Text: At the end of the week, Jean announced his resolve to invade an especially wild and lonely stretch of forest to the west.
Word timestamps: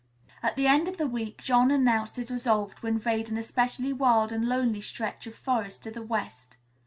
At 0.41 0.55
the 0.55 0.65
end 0.65 0.87
of 0.87 0.97
the 0.97 1.05
week, 1.05 1.43
Jean 1.43 1.69
announced 1.69 2.15
his 2.15 2.31
resolve 2.31 2.73
to 2.77 2.87
invade 2.87 3.29
an 3.29 3.37
especially 3.37 3.93
wild 3.93 4.31
and 4.31 4.49
lonely 4.49 4.81
stretch 4.81 5.27
of 5.27 5.35
forest 5.35 5.83
to 5.83 5.91
the 5.91 6.01
west. 6.01 6.57